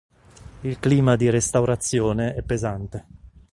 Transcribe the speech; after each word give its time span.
Il 0.61 0.79
clima 0.79 1.15
di 1.15 1.29
restaurazione 1.29 2.33
è 2.33 2.41
pesante. 2.41 3.05